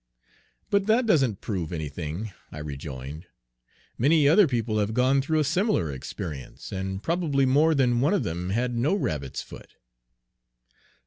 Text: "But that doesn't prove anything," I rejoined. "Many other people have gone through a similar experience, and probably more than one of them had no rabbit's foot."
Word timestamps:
"But 0.71 0.87
that 0.87 1.05
doesn't 1.05 1.41
prove 1.41 1.71
anything," 1.71 2.31
I 2.51 2.57
rejoined. 2.57 3.27
"Many 3.99 4.27
other 4.27 4.47
people 4.47 4.79
have 4.79 4.95
gone 4.95 5.21
through 5.21 5.37
a 5.37 5.43
similar 5.43 5.91
experience, 5.91 6.71
and 6.71 7.03
probably 7.03 7.45
more 7.45 7.75
than 7.75 8.01
one 8.01 8.15
of 8.15 8.23
them 8.23 8.49
had 8.49 8.73
no 8.75 8.95
rabbit's 8.95 9.43
foot." 9.43 9.75